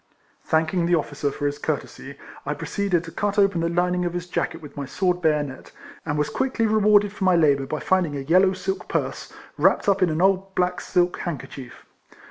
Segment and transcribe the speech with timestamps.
[0.43, 4.25] Thanking the officer for his courtesy, I proceeded to cut open the lining of his
[4.25, 5.71] jacket with my sword bayonet,
[6.07, 10.01] and was quickly rewarded for my labour by finding a yellow silk purse, wrapped up
[10.01, 11.85] in an old black silk handkerchief.